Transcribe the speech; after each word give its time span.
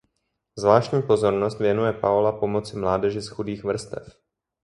Zvláštní 0.57 1.01
pozornost 1.01 1.59
věnuje 1.59 1.93
Paola 1.93 2.31
pomoci 2.31 2.77
mládeži 2.77 3.21
z 3.21 3.27
chudých 3.29 3.63
vrstev. 3.63 4.15